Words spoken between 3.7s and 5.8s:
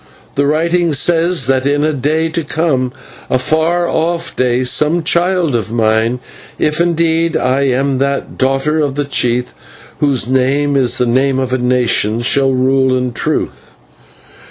off day, some child of